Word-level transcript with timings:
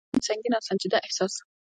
د 0.03 0.03
ده 0.03 0.05
دروند، 0.11 0.25
سنګین 0.27 0.53
او 0.55 0.63
سنجیده 0.67 0.97
احساس. 1.05 1.33